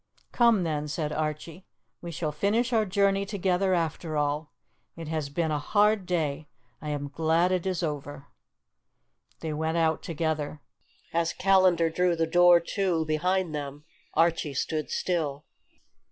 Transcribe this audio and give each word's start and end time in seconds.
"Come, 0.31 0.63
then," 0.63 0.87
said 0.87 1.13
Archie, 1.13 1.63
"we 2.01 2.09
shall 2.09 2.31
finish 2.31 2.73
our 2.73 2.87
journey 2.87 3.23
together 3.23 3.75
after 3.75 4.17
all. 4.17 4.51
It 4.97 5.07
has 5.09 5.29
been 5.29 5.51
a 5.51 5.59
hard 5.59 6.07
day. 6.07 6.47
I 6.81 6.89
am 6.89 7.07
glad 7.13 7.51
it 7.51 7.67
is 7.67 7.83
over." 7.83 8.25
They 9.41 9.53
went 9.53 9.77
out 9.77 10.01
together. 10.01 10.59
As 11.13 11.33
Callandar 11.33 11.91
drew 11.91 12.15
the 12.15 12.25
door 12.25 12.59
to 12.73 13.05
behind 13.05 13.53
them 13.53 13.83
Archie 14.15 14.55
stood 14.55 14.89
still. 14.89 15.45